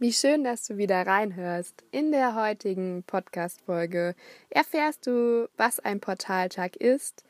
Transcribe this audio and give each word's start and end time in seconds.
Wie 0.00 0.12
schön, 0.12 0.44
dass 0.44 0.64
du 0.64 0.76
wieder 0.76 1.04
reinhörst. 1.08 1.82
In 1.90 2.12
der 2.12 2.36
heutigen 2.36 3.02
Podcast-Folge 3.02 4.14
erfährst 4.48 5.08
du, 5.08 5.48
was 5.56 5.80
ein 5.80 5.98
Portaltag 5.98 6.76
ist 6.76 7.24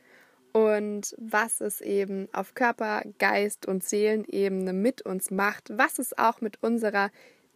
und 0.52 1.14
was 1.16 1.62
es 1.62 1.80
eben 1.80 2.28
auf 2.34 2.52
Körper, 2.52 3.04
Geist 3.18 3.64
und 3.64 3.84
Seelenebene 3.84 4.74
mit 4.74 5.00
uns 5.00 5.30
macht, 5.30 5.70
was 5.78 5.98
es 5.98 6.18
auch 6.18 6.42
mit 6.42 6.62
unserer 6.62 7.08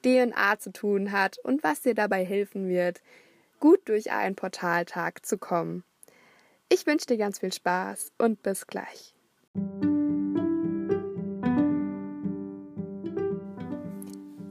DNA 0.02 0.58
zu 0.58 0.72
tun 0.72 1.12
hat 1.12 1.36
und 1.40 1.62
was 1.62 1.82
dir 1.82 1.94
dabei 1.94 2.24
helfen 2.24 2.66
wird, 2.66 3.02
gut 3.60 3.86
durch 3.90 4.12
einen 4.12 4.34
Portaltag 4.34 5.26
zu 5.26 5.36
kommen. 5.36 5.84
Ich 6.70 6.86
wünsche 6.86 7.04
dir 7.04 7.18
ganz 7.18 7.38
viel 7.38 7.52
Spaß 7.52 8.12
und 8.16 8.42
bis 8.42 8.66
gleich. 8.66 9.14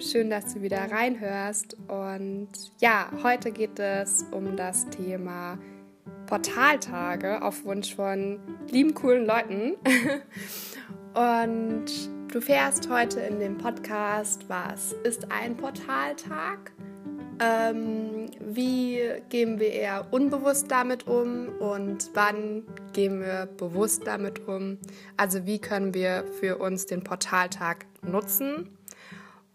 Schön, 0.00 0.30
dass 0.30 0.54
du 0.54 0.62
wieder 0.62 0.90
reinhörst. 0.92 1.76
Und 1.88 2.48
ja, 2.78 3.10
heute 3.24 3.50
geht 3.50 3.80
es 3.80 4.24
um 4.30 4.56
das 4.56 4.88
Thema 4.90 5.58
Portaltage 6.26 7.42
auf 7.42 7.64
Wunsch 7.64 7.96
von 7.96 8.38
lieben, 8.70 8.94
coolen 8.94 9.26
Leuten. 9.26 9.74
Und 11.14 11.86
du 12.32 12.40
fährst 12.40 12.88
heute 12.88 13.20
in 13.20 13.40
dem 13.40 13.58
Podcast, 13.58 14.48
was 14.48 14.92
ist 15.02 15.32
ein 15.32 15.56
Portaltag? 15.56 16.70
Ähm, 17.40 18.26
wie 18.40 19.00
gehen 19.30 19.58
wir 19.58 19.72
eher 19.72 20.06
unbewusst 20.12 20.70
damit 20.70 21.06
um 21.06 21.48
und 21.60 22.10
wann 22.14 22.64
gehen 22.92 23.20
wir 23.20 23.46
bewusst 23.56 24.06
damit 24.06 24.48
um? 24.48 24.78
Also 25.16 25.46
wie 25.46 25.60
können 25.60 25.94
wir 25.94 26.24
für 26.40 26.58
uns 26.58 26.86
den 26.86 27.04
Portaltag 27.04 27.86
nutzen? 28.02 28.77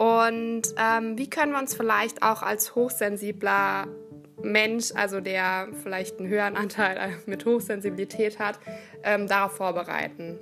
Und 0.04 0.64
ähm, 0.78 1.18
wie 1.18 1.30
können 1.30 1.54
wir 1.54 1.60
uns 1.60 1.76
vielleicht 1.76 2.24
auch 2.24 2.42
als 2.42 2.76
hochsensibler 2.76 3.88
Mensch, 4.42 4.92
also 4.96 5.22
der 5.22 5.70
vielleicht 5.82 6.20
einen 6.20 6.28
höheren 6.28 6.58
Anteil 6.58 7.18
mit 7.26 7.46
Hochsensibilität 7.46 8.38
hat, 8.38 8.60
ähm, 9.04 9.30
darauf 9.30 9.56
vorbereiten? 9.56 10.40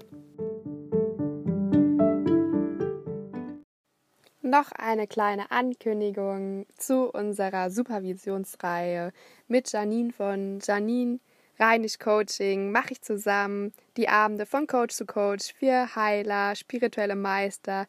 Noch 4.42 4.72
eine 4.72 5.06
kleine 5.06 5.52
Ankündigung 5.52 6.66
zu 6.76 7.12
unserer 7.12 7.70
Supervisionsreihe 7.70 9.12
mit 9.48 9.72
Janine 9.72 10.12
von 10.12 10.58
Janine 10.64 11.20
Reinisch 11.60 12.00
Coaching 12.00 12.72
mache 12.72 12.94
ich 12.94 13.04
zusammen 13.04 13.72
die 13.96 14.10
Abende 14.10 14.48
von 14.48 14.66
Coach 14.66 14.96
zu 14.96 15.06
Coach 15.06 15.54
für 15.54 15.96
Heiler, 15.96 16.56
spirituelle 16.56 17.16
Meister, 17.16 17.86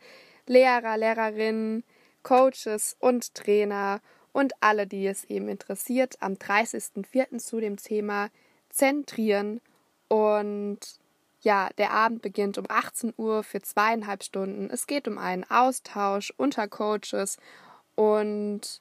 Lehrer, 0.47 0.97
Lehrerinnen, 0.97 1.85
Coaches 2.23 2.97
und 3.01 3.35
Trainer 3.35 4.01
und 4.33 4.55
alle, 4.61 4.87
die 4.87 5.07
es 5.07 5.25
eben 5.25 5.49
interessiert, 5.49 6.17
am 6.21 6.35
30.04. 6.35 7.39
zu 7.39 7.61
dem 7.61 7.77
Thema 7.77 8.31
Zentrieren. 8.71 9.61
Und 10.09 10.79
ja, 11.43 11.69
der 11.79 11.91
Abend 11.91 12.23
beginnt 12.23 12.59
um 12.59 12.67
18 12.69 13.15
Uhr 13.17 13.43
für 13.43 13.61
zweieinhalb 13.61 14.23
Stunden. 14.23 14.71
Es 14.71 14.87
geht 14.87 15.09
um 15.09 15.19
einen 15.19 15.45
Austausch 15.51 16.33
unter 16.37 16.69
Coaches 16.69 17.37
und 17.95 18.81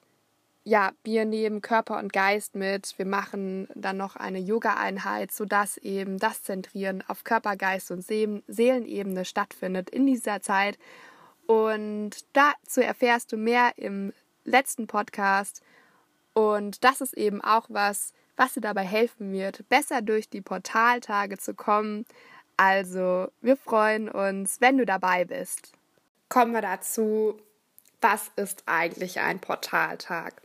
ja, 0.64 0.92
wir 1.02 1.24
nehmen 1.24 1.60
Körper 1.60 1.98
und 1.98 2.12
Geist 2.12 2.54
mit. 2.54 2.96
Wir 2.96 3.06
machen 3.06 3.66
dann 3.74 3.96
noch 3.96 4.14
eine 4.14 4.38
Yoga-Einheit, 4.38 5.32
sodass 5.32 5.76
eben 5.78 6.18
das 6.18 6.44
Zentrieren 6.44 7.02
auf 7.08 7.24
Körper, 7.24 7.56
Geist 7.56 7.90
und 7.90 8.02
Seelenebene 8.04 9.24
stattfindet 9.24 9.90
in 9.90 10.06
dieser 10.06 10.40
Zeit. 10.40 10.78
Und 11.52 12.12
dazu 12.32 12.80
erfährst 12.80 13.30
du 13.30 13.36
mehr 13.36 13.72
im 13.76 14.14
letzten 14.44 14.86
Podcast. 14.86 15.60
Und 16.32 16.82
das 16.82 17.02
ist 17.02 17.12
eben 17.12 17.42
auch 17.42 17.66
was, 17.68 18.14
was 18.38 18.54
dir 18.54 18.62
dabei 18.62 18.84
helfen 18.84 19.32
wird, 19.32 19.68
besser 19.68 20.00
durch 20.00 20.30
die 20.30 20.40
Portaltage 20.40 21.36
zu 21.36 21.52
kommen. 21.52 22.06
Also, 22.56 23.28
wir 23.42 23.58
freuen 23.58 24.08
uns, 24.08 24.62
wenn 24.62 24.78
du 24.78 24.86
dabei 24.86 25.26
bist. 25.26 25.72
Kommen 26.30 26.52
wir 26.54 26.62
dazu, 26.62 27.38
was 28.00 28.30
ist 28.36 28.62
eigentlich 28.64 29.20
ein 29.20 29.38
Portaltag? 29.38 30.40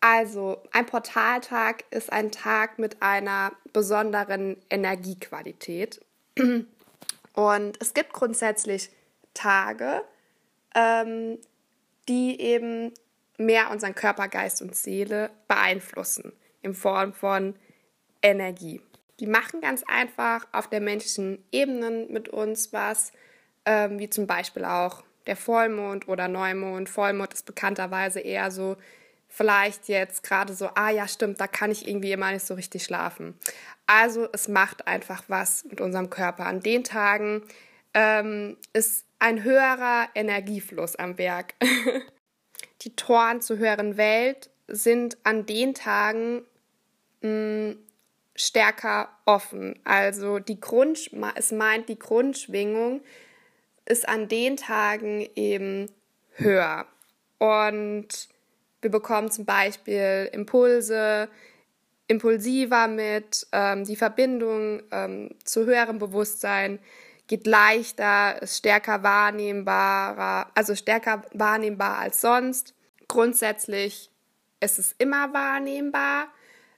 Also, 0.00 0.60
ein 0.72 0.84
Portaltag 0.84 1.84
ist 1.90 2.12
ein 2.12 2.30
Tag 2.30 2.78
mit 2.78 3.00
einer 3.00 3.52
besonderen 3.72 4.58
Energiequalität. 4.68 6.04
Und 7.32 7.80
es 7.80 7.94
gibt 7.94 8.12
grundsätzlich 8.12 8.90
Tage, 9.32 10.02
ähm, 10.76 11.38
die 12.08 12.40
eben 12.40 12.92
mehr 13.38 13.70
unseren 13.70 13.94
Körper, 13.94 14.28
Geist 14.28 14.62
und 14.62 14.76
Seele 14.76 15.30
beeinflussen 15.48 16.32
in 16.62 16.74
Form 16.74 17.12
von 17.12 17.56
Energie. 18.22 18.80
Die 19.18 19.26
machen 19.26 19.60
ganz 19.60 19.82
einfach 19.86 20.46
auf 20.52 20.68
der 20.68 20.80
menschlichen 20.80 21.42
Ebene 21.50 22.06
mit 22.10 22.28
uns 22.28 22.72
was, 22.72 23.12
ähm, 23.64 23.98
wie 23.98 24.10
zum 24.10 24.26
Beispiel 24.26 24.64
auch 24.64 25.02
der 25.26 25.36
Vollmond 25.36 26.06
oder 26.06 26.28
Neumond. 26.28 26.88
Vollmond 26.88 27.32
ist 27.32 27.46
bekannterweise 27.46 28.20
eher 28.20 28.50
so, 28.50 28.76
vielleicht 29.28 29.88
jetzt 29.88 30.22
gerade 30.22 30.54
so, 30.54 30.68
ah 30.74 30.90
ja, 30.90 31.08
stimmt, 31.08 31.40
da 31.40 31.46
kann 31.46 31.70
ich 31.70 31.88
irgendwie 31.88 32.12
immer 32.12 32.30
nicht 32.30 32.46
so 32.46 32.54
richtig 32.54 32.84
schlafen. 32.84 33.38
Also 33.86 34.28
es 34.32 34.48
macht 34.48 34.86
einfach 34.86 35.24
was 35.28 35.64
mit 35.64 35.80
unserem 35.80 36.10
Körper. 36.10 36.46
An 36.46 36.60
den 36.60 36.84
Tagen 36.84 37.42
ähm, 37.94 38.56
ist 38.72 39.05
ein 39.18 39.44
höherer 39.44 40.08
Energiefluss 40.14 40.96
am 40.96 41.18
Werk. 41.18 41.54
die 42.82 42.94
Toren 42.94 43.40
zur 43.40 43.58
höheren 43.58 43.96
Welt 43.96 44.50
sind 44.68 45.16
an 45.24 45.46
den 45.46 45.74
Tagen 45.74 46.44
mh, 47.22 47.30
mm, 47.30 47.78
stärker 48.34 49.08
offen. 49.24 49.78
Also 49.84 50.38
die 50.38 50.60
Grund, 50.60 51.10
es 51.34 51.52
meint, 51.52 51.88
die 51.88 51.98
Grundschwingung 51.98 53.00
ist 53.86 54.08
an 54.08 54.28
den 54.28 54.56
Tagen 54.56 55.26
eben 55.34 55.90
höher. 56.34 56.86
Und 57.38 58.28
wir 58.82 58.90
bekommen 58.90 59.30
zum 59.30 59.44
Beispiel 59.44 60.28
Impulse, 60.32 61.28
impulsiver 62.08 62.88
mit, 62.88 63.46
ähm, 63.52 63.84
die 63.84 63.96
Verbindung 63.96 64.82
ähm, 64.90 65.30
zu 65.44 65.64
höherem 65.64 65.98
Bewusstsein 65.98 66.78
geht 67.26 67.46
leichter, 67.46 68.40
ist 68.42 68.58
stärker 68.58 69.02
wahrnehmbarer, 69.02 70.50
also 70.54 70.74
stärker 70.74 71.22
wahrnehmbar 71.32 71.98
als 71.98 72.20
sonst. 72.20 72.74
Grundsätzlich 73.08 74.10
ist 74.60 74.78
es 74.78 74.94
immer 74.98 75.32
wahrnehmbar, 75.32 76.28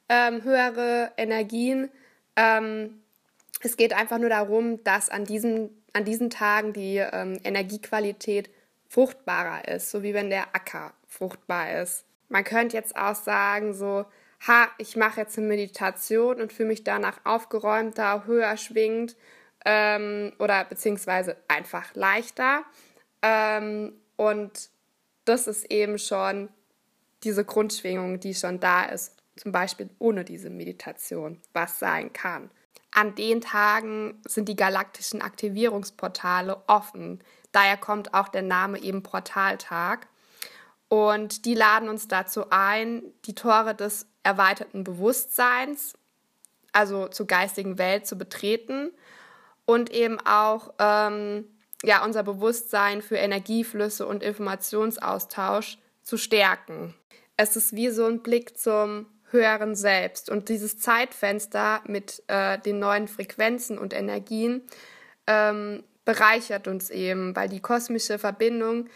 ähm, 0.08 0.42
höhere 0.42 1.12
Energien. 1.16 1.90
Ähm, 2.36 3.02
es 3.60 3.76
geht 3.76 3.92
einfach 3.92 4.18
nur 4.18 4.30
darum, 4.30 4.82
dass 4.84 5.10
an 5.10 5.24
diesen, 5.24 5.70
an 5.92 6.04
diesen 6.04 6.30
Tagen 6.30 6.72
die 6.72 6.96
ähm, 6.96 7.38
Energiequalität 7.44 8.50
fruchtbarer 8.88 9.68
ist, 9.68 9.90
so 9.90 10.02
wie 10.02 10.14
wenn 10.14 10.30
der 10.30 10.54
Acker 10.54 10.92
fruchtbar 11.06 11.80
ist. 11.82 12.04
Man 12.28 12.44
könnte 12.44 12.76
jetzt 12.76 12.96
auch 12.96 13.14
sagen, 13.14 13.74
so, 13.74 14.06
ha, 14.46 14.68
ich 14.78 14.96
mache 14.96 15.20
jetzt 15.20 15.36
eine 15.38 15.46
Meditation 15.46 16.40
und 16.40 16.52
fühle 16.52 16.68
mich 16.68 16.84
danach 16.84 17.20
aufgeräumter, 17.24 18.24
höher 18.26 18.56
schwingend 18.56 19.16
ähm, 19.70 20.32
oder 20.38 20.64
beziehungsweise 20.64 21.36
einfach 21.46 21.94
leichter. 21.94 22.64
Ähm, 23.20 23.92
und 24.16 24.70
das 25.26 25.46
ist 25.46 25.70
eben 25.70 25.98
schon 25.98 26.48
diese 27.22 27.44
Grundschwingung, 27.44 28.18
die 28.18 28.34
schon 28.34 28.60
da 28.60 28.84
ist, 28.84 29.14
zum 29.36 29.52
Beispiel 29.52 29.90
ohne 29.98 30.24
diese 30.24 30.48
Meditation, 30.48 31.38
was 31.52 31.78
sein 31.78 32.14
kann. 32.14 32.50
An 32.92 33.14
den 33.14 33.42
Tagen 33.42 34.18
sind 34.26 34.48
die 34.48 34.56
galaktischen 34.56 35.20
Aktivierungsportale 35.20 36.62
offen. 36.66 37.22
Daher 37.52 37.76
kommt 37.76 38.14
auch 38.14 38.28
der 38.28 38.42
Name 38.42 38.78
eben 38.78 39.02
Portaltag. 39.02 40.06
Und 40.88 41.44
die 41.44 41.52
laden 41.52 41.90
uns 41.90 42.08
dazu 42.08 42.46
ein, 42.48 43.02
die 43.26 43.34
Tore 43.34 43.74
des 43.74 44.06
erweiterten 44.22 44.82
Bewusstseins, 44.82 45.92
also 46.72 47.08
zur 47.08 47.26
geistigen 47.26 47.76
Welt, 47.76 48.06
zu 48.06 48.16
betreten 48.16 48.92
und 49.68 49.90
eben 49.90 50.18
auch 50.20 50.72
ähm, 50.78 51.44
ja, 51.82 52.02
unser 52.02 52.22
Bewusstsein 52.22 53.02
für 53.02 53.16
Energieflüsse 53.16 54.06
und 54.06 54.22
Informationsaustausch 54.22 55.76
zu 56.02 56.16
stärken. 56.16 56.94
Es 57.36 57.54
ist 57.54 57.76
wie 57.76 57.90
so 57.90 58.06
ein 58.06 58.22
Blick 58.22 58.56
zum 58.56 59.04
höheren 59.30 59.74
Selbst 59.74 60.30
und 60.30 60.48
dieses 60.48 60.78
Zeitfenster 60.78 61.82
mit 61.84 62.22
äh, 62.28 62.58
den 62.58 62.78
neuen 62.78 63.08
Frequenzen 63.08 63.76
und 63.76 63.92
Energien 63.92 64.62
ähm, 65.26 65.84
bereichert 66.06 66.66
uns 66.66 66.88
eben, 66.88 67.36
weil 67.36 67.50
die 67.50 67.60
kosmische 67.60 68.18
Verbindung 68.18 68.88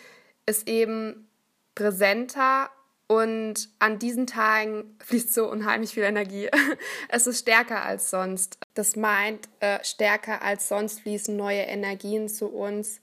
ist 0.47 0.67
eben 0.67 1.29
präsenter 1.75 2.71
und 3.13 3.69
an 3.79 3.99
diesen 3.99 4.27
Tagen 4.27 4.97
fließt 5.05 5.35
so 5.35 5.51
unheimlich 5.51 5.93
viel 5.93 6.03
Energie. 6.03 6.49
Es 7.09 7.27
ist 7.27 7.41
stärker 7.41 7.85
als 7.85 8.09
sonst. 8.09 8.59
Das 8.73 8.97
meint, 8.97 9.51
äh, 9.61 9.85
stärker 9.85 10.41
als 10.41 10.69
sonst 10.69 11.01
fließen 11.01 11.37
neue 11.37 11.61
Energien 11.61 12.31
zu 12.31 12.47
uns. 12.47 13.03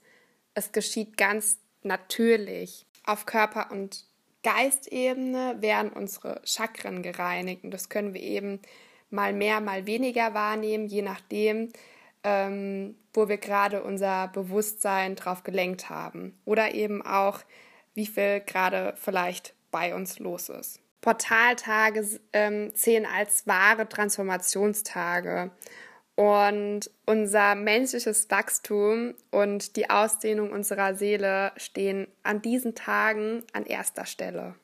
Es 0.54 0.72
geschieht 0.72 1.16
ganz 1.16 1.58
natürlich. 1.84 2.86
Auf 3.04 3.24
Körper- 3.24 3.70
und 3.70 4.04
Geistebene 4.42 5.58
werden 5.60 5.92
unsere 5.92 6.40
Chakren 6.44 7.02
gereinigt. 7.02 7.62
Und 7.62 7.70
das 7.70 7.88
können 7.88 8.12
wir 8.12 8.22
eben 8.22 8.60
mal 9.10 9.32
mehr, 9.32 9.60
mal 9.60 9.86
weniger 9.86 10.34
wahrnehmen, 10.34 10.88
je 10.88 11.02
nachdem, 11.02 11.72
ähm, 12.24 12.96
wo 13.14 13.28
wir 13.28 13.38
gerade 13.38 13.84
unser 13.84 14.26
Bewusstsein 14.26 15.14
drauf 15.14 15.44
gelenkt 15.44 15.88
haben. 15.88 16.36
Oder 16.44 16.74
eben 16.74 17.00
auch, 17.00 17.40
wie 17.94 18.06
viel 18.06 18.40
gerade 18.40 18.94
vielleicht 18.96 19.54
bei 19.70 19.94
uns 19.94 20.18
los 20.18 20.48
ist. 20.48 20.80
Portaltage 21.00 22.20
ähm, 22.32 22.74
zählen 22.74 23.06
als 23.06 23.46
wahre 23.46 23.88
Transformationstage. 23.88 25.50
Und 26.14 26.90
unser 27.06 27.54
menschliches 27.54 28.30
Wachstum 28.30 29.14
und 29.30 29.76
die 29.76 29.88
Ausdehnung 29.88 30.52
unserer 30.52 30.94
Seele 30.94 31.52
stehen 31.56 32.08
an 32.22 32.42
diesen 32.42 32.74
Tagen 32.74 33.42
an 33.54 33.64
erster 33.64 34.04
Stelle. 34.04 34.54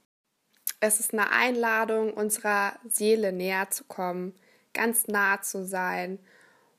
Es 0.81 1.01
ist 1.01 1.15
eine 1.15 1.31
Einladung, 1.31 2.13
unserer 2.13 2.75
Seele 2.87 3.33
näher 3.33 3.71
zu 3.71 3.85
kommen, 3.85 4.35
ganz 4.75 5.09
nah 5.09 5.41
zu 5.41 5.65
sein 5.65 6.19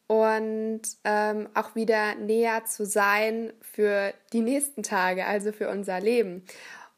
und 0.05 0.81
ähm, 1.03 1.49
auch 1.53 1.75
wieder 1.75 2.15
näher 2.15 2.65
zu 2.65 2.85
sein 2.85 3.51
für 3.61 4.13
die 4.31 4.41
nächsten 4.41 4.83
Tage, 4.83 5.25
also 5.25 5.51
für 5.51 5.69
unser 5.69 5.99
Leben. 5.99 6.45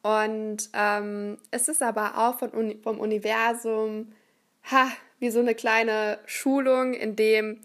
Und 0.01 0.69
ähm, 0.73 1.37
es 1.51 1.67
ist 1.67 1.83
aber 1.83 2.17
auch 2.17 2.39
von, 2.39 2.79
vom 2.81 2.99
Universum 2.99 4.13
ha, 4.71 4.87
wie 5.19 5.29
so 5.29 5.39
eine 5.39 5.55
kleine 5.55 6.19
Schulung, 6.25 6.93
in 6.93 7.15
dem 7.15 7.59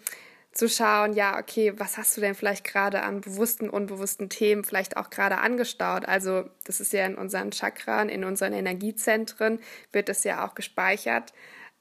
zu 0.55 0.69
schauen, 0.69 1.15
ja, 1.15 1.39
okay, 1.39 1.73
was 1.79 1.99
hast 1.99 2.17
du 2.17 2.21
denn 2.21 2.37
vielleicht 2.37 2.65
gerade 2.65 3.03
an 3.03 3.21
bewussten, 3.21 3.69
unbewussten 3.69 4.29
Themen 4.29 4.63
vielleicht 4.63 4.97
auch 4.97 5.11
gerade 5.11 5.39
angestaut? 5.39 6.07
Also 6.07 6.45
das 6.65 6.81
ist 6.81 6.93
ja 6.93 7.05
in 7.07 7.17
unseren 7.17 7.51
Chakren, 7.53 8.09
in 8.09 8.25
unseren 8.25 8.53
Energiezentren, 8.53 9.59
wird 9.91 10.09
es 10.09 10.23
ja 10.23 10.47
auch 10.47 10.55
gespeichert. 10.55 11.33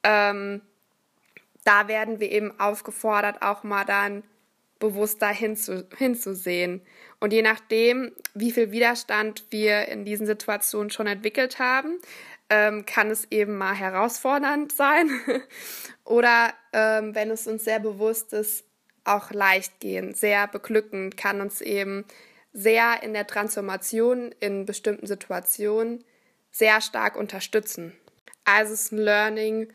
Ähm, 0.04 0.62
da 1.64 1.88
werden 1.88 2.20
wir 2.20 2.32
eben 2.32 2.60
aufgefordert, 2.60 3.44
auch 3.44 3.64
mal 3.64 3.86
dann 3.86 4.24
bewusster 4.84 5.30
hinzu, 5.30 5.86
hinzusehen. 5.98 6.82
Und 7.22 7.32
je 7.32 7.42
nachdem, 7.42 8.12
wie 8.34 8.52
viel 8.52 8.72
Widerstand 8.72 9.46
wir 9.50 9.88
in 9.88 10.04
diesen 10.04 10.28
Situationen 10.28 10.90
schon 10.90 11.08
entwickelt 11.08 11.58
haben, 11.58 12.00
ähm, 12.50 12.86
kann 12.86 13.10
es 13.10 13.32
eben 13.32 13.58
mal 13.58 13.74
herausfordernd 13.74 14.74
sein 14.74 15.10
oder 16.04 16.54
ähm, 16.74 17.16
wenn 17.16 17.32
es 17.32 17.48
uns 17.48 17.64
sehr 17.64 17.80
bewusst 17.80 18.34
ist, 18.34 18.66
auch 19.06 19.32
leicht 19.32 19.80
gehen, 19.80 20.14
sehr 20.14 20.48
beglückend, 20.48 21.16
kann 21.16 21.40
uns 21.40 21.62
eben 21.62 22.04
sehr 22.52 23.04
in 23.04 23.14
der 23.14 23.26
Transformation 23.26 24.36
in 24.42 24.66
bestimmten 24.66 25.08
Situationen 25.08 26.04
sehr 26.52 26.82
stark 26.82 27.16
unterstützen. 27.16 27.94
Also 28.44 28.74
es 28.74 28.84
ist 28.84 28.92
ein 28.92 28.98
Learning, 28.98 29.74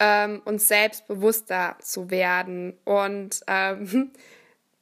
ähm, 0.00 0.42
uns 0.44 0.66
selbst 0.66 1.06
bewusster 1.06 1.76
zu 1.80 2.10
werden 2.10 2.76
und 2.84 3.42
ähm, 3.46 4.10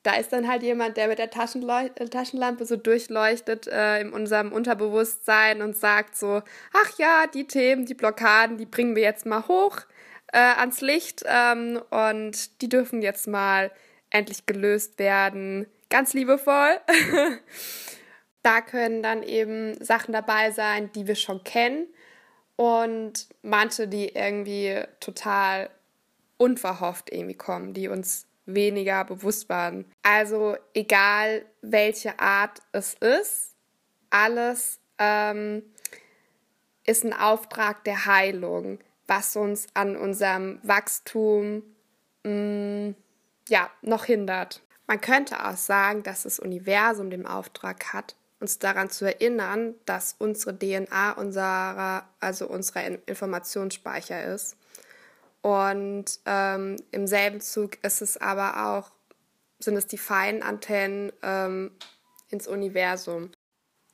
da 0.09 0.15
ist 0.15 0.33
dann 0.33 0.49
halt 0.49 0.63
jemand, 0.63 0.97
der 0.97 1.09
mit 1.09 1.19
der 1.19 1.29
Taschenleu 1.29 1.91
Taschenlampe 1.91 2.65
so 2.65 2.77
durchleuchtet 2.77 3.67
äh, 3.67 4.01
in 4.01 4.11
unserem 4.15 4.53
Unterbewusstsein 4.53 5.61
und 5.61 5.77
sagt 5.77 6.17
so, 6.17 6.41
ach 6.73 6.99
ja, 6.99 7.27
die 7.27 7.47
Themen, 7.47 7.85
die 7.85 7.93
Blockaden, 7.93 8.57
die 8.57 8.65
bringen 8.65 8.97
wir 8.97 9.03
jetzt 9.03 9.27
mal 9.27 9.47
hoch 9.49 9.81
äh, 10.33 10.39
ans 10.39 10.81
Licht 10.81 11.25
ähm, 11.27 11.83
und 11.91 12.63
die 12.63 12.71
dürfen 12.71 13.03
jetzt 13.03 13.29
mal 13.29 13.71
endlich 14.09 14.47
gelöst 14.47 14.99
werden. 14.99 15.67
Ganz 15.91 16.15
liebevoll. 16.15 16.81
da 18.43 18.63
können 18.63 19.03
dann 19.03 19.23
eben 19.23 19.75
Sachen 19.85 20.15
dabei 20.15 20.53
sein, 20.53 20.91
die 20.95 21.07
wir 21.07 21.17
schon 21.17 21.45
kennen 21.45 21.87
und 22.57 23.29
manche, 23.43 23.87
die 23.87 24.09
irgendwie 24.09 24.85
total 25.01 25.69
unverhofft 26.39 27.13
irgendwie 27.13 27.37
kommen, 27.37 27.75
die 27.75 27.89
uns 27.89 28.28
weniger 28.49 29.05
bewusst 29.05 29.49
waren. 29.49 29.85
Also 30.03 30.57
egal 30.75 31.45
welche 31.63 32.19
Art 32.19 32.61
es 32.73 32.95
ist, 32.95 33.55
alles 34.11 34.81
ähm, 34.99 35.63
ist 36.85 37.05
ein 37.05 37.13
Auftrag 37.13 37.85
der 37.85 38.07
Heilung, 38.07 38.79
was 39.07 39.37
uns 39.37 39.67
an 39.75 39.97
unserem 39.97 40.59
Wachstum 40.63 41.63
mh, 42.25 42.31
mm, 42.33 42.95
ja 43.49 43.71
noch 43.83 44.07
hindert. 44.07 44.63
Man 44.87 45.01
könnte 45.01 45.47
auch 45.47 45.57
sagen, 45.57 46.03
dass 46.03 46.23
das 46.23 46.41
Universum 46.41 47.11
den 47.11 47.27
Auftrag 47.27 47.93
hat, 47.93 48.17
uns 48.41 48.59
daran 48.59 48.89
zu 48.89 49.05
erinnern, 49.05 49.75
dass 49.85 50.15
unsere 50.19 50.59
DNA 50.59 51.13
unserer, 51.13 52.09
also 52.21 52.49
unserer 52.49 52.87
Informationsspeicher 53.07 54.25
ist 54.25 54.57
und 55.49 56.05
ähm, 56.27 56.77
im 56.91 57.07
selben 57.07 57.41
Zug 57.41 57.83
ist 57.83 58.03
es 58.03 58.19
aber 58.19 58.67
auch, 58.67 58.91
sind 59.59 59.77
es 59.77 59.87
die 59.87 59.97
feinen 59.97 60.43
Antennen 60.43 61.11
ähm, 61.23 61.71
ins 62.29 62.47
Universum. 62.47 63.31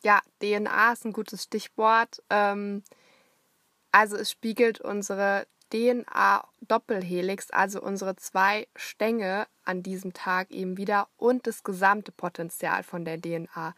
Ja, 0.03 0.21
DNA 0.43 0.93
ist 0.93 1.05
ein 1.05 1.13
gutes 1.13 1.45
Stichwort. 1.45 2.25
Ähm, 2.29 2.83
also 3.93 4.17
es 4.17 4.33
spiegelt 4.33 4.81
unsere 4.81 5.47
DNA-Doppelhelix, 5.73 7.53
also 7.53 7.81
unsere 7.81 8.17
zwei 8.17 8.67
Stänge 8.75 9.47
an 9.65 9.85
diesem 9.85 10.13
Tag 10.13 10.51
eben 10.51 10.77
wieder 10.77 11.07
und 11.17 11.47
das 11.47 11.63
gesamte 11.63 12.11
Potenzial 12.11 12.83
von 12.83 13.05
der 13.05 13.21
DNA. 13.21 13.77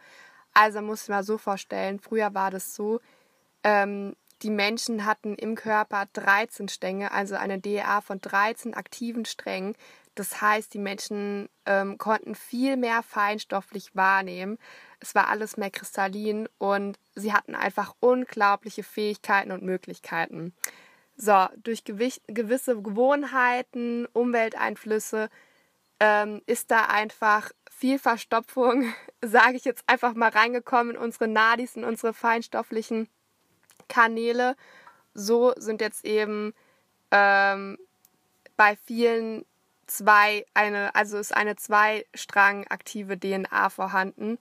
Also 0.55 0.81
muss 0.81 1.09
man 1.09 1.23
so 1.23 1.37
vorstellen, 1.37 1.99
früher 1.99 2.33
war 2.33 2.49
das 2.49 2.73
so, 2.73 3.01
ähm, 3.63 4.15
die 4.43 4.49
Menschen 4.49 5.05
hatten 5.05 5.35
im 5.35 5.55
Körper 5.55 6.07
13 6.13 6.67
Stränge, 6.67 7.11
also 7.11 7.35
eine 7.35 7.59
DEA 7.59 8.01
von 8.01 8.21
13 8.21 8.73
aktiven 8.73 9.25
Strängen. 9.25 9.75
Das 10.15 10.41
heißt, 10.41 10.73
die 10.73 10.79
Menschen 10.79 11.47
ähm, 11.65 11.97
konnten 11.97 12.35
viel 12.35 12.75
mehr 12.77 13.03
feinstofflich 13.03 13.95
wahrnehmen. 13.95 14.57
Es 14.99 15.13
war 15.13 15.27
alles 15.27 15.57
mehr 15.57 15.69
kristallin 15.69 16.49
und 16.57 16.97
sie 17.15 17.33
hatten 17.33 17.55
einfach 17.55 17.95
unglaubliche 17.99 18.83
Fähigkeiten 18.83 19.51
und 19.51 19.63
Möglichkeiten. 19.63 20.53
So, 21.15 21.47
durch 21.57 21.83
gewisse 21.83 22.81
Gewohnheiten, 22.81 24.07
Umwelteinflüsse 24.13 25.29
ähm, 25.99 26.41
ist 26.45 26.69
da 26.71 26.85
einfach 26.85 27.51
viel 27.71 27.99
Verstopfung, 27.99 28.93
sage 29.23 29.55
ich 29.55 29.65
jetzt 29.65 29.83
einfach 29.87 30.13
mal, 30.13 30.29
reingekommen 30.29 30.95
in 30.95 31.01
unsere 31.01 31.27
Nadis, 31.27 31.75
in 31.75 31.83
unsere 31.83 32.13
feinstofflichen 32.13 33.07
Kanäle. 33.87 34.55
So 35.13 35.53
sind 35.57 35.81
jetzt 35.81 36.05
eben 36.05 36.53
ähm, 37.11 37.77
bei 38.55 38.77
vielen 38.85 39.45
zwei 39.87 40.45
eine, 40.53 40.93
also 40.95 41.17
ist 41.17 41.35
eine 41.35 41.55
zweistrang 41.55 42.67
aktive 42.67 43.19
DNA 43.19 43.69
vorhanden. 43.69 44.37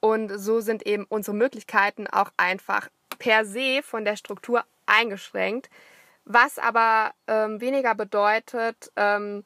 Und 0.00 0.30
so 0.38 0.60
sind 0.60 0.86
eben 0.86 1.04
unsere 1.08 1.36
Möglichkeiten 1.36 2.06
auch 2.06 2.30
einfach 2.36 2.88
per 3.18 3.44
se 3.44 3.82
von 3.82 4.04
der 4.04 4.16
Struktur 4.16 4.64
eingeschränkt. 4.86 5.70
Was 6.24 6.58
aber 6.58 7.12
ähm, 7.26 7.60
weniger 7.60 7.94
bedeutet, 7.94 8.90
ähm, 8.96 9.44